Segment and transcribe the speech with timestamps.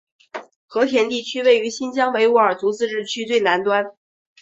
[0.65, 3.93] 和田地区位于新疆维吾尔自治区最南端。